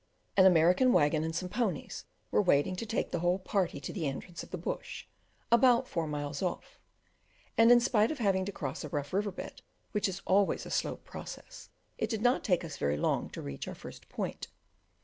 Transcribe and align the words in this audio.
An 0.35 0.47
American 0.47 0.93
waggon 0.93 1.23
and 1.23 1.35
some 1.35 1.47
ponies 1.47 2.05
were 2.31 2.41
waiting 2.41 2.75
to 2.75 2.87
take 2.87 3.11
the 3.11 3.19
whole 3.19 3.37
party 3.37 3.79
to 3.81 3.93
the 3.93 4.07
entrance 4.07 4.41
of 4.41 4.49
the 4.49 4.57
bush, 4.57 5.05
about 5.51 5.87
four 5.87 6.07
miles 6.07 6.41
off, 6.41 6.79
and, 7.55 7.71
in 7.71 7.79
spite 7.79 8.09
of 8.09 8.17
having 8.17 8.43
to 8.45 8.51
cross 8.51 8.83
a 8.83 8.89
rough 8.89 9.13
river 9.13 9.31
bed, 9.31 9.61
which 9.91 10.09
is 10.09 10.23
always 10.25 10.65
a 10.65 10.71
slow 10.71 10.95
process, 10.95 11.69
it 11.99 12.09
did 12.09 12.23
not 12.23 12.43
take 12.43 12.65
us 12.65 12.77
very 12.77 12.97
long 12.97 13.29
to 13.29 13.43
reach 13.43 13.67
our 13.67 13.75
first 13.75 14.09
point. 14.09 14.47